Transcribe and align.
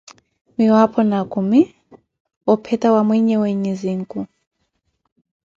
miwaapho, 0.57 0.99
na 1.09 1.17
akumi, 1.23 1.59
opheta 2.53 2.87
wa 2.95 3.01
mweyewe 3.07 3.47
nyizinku. 3.61 4.19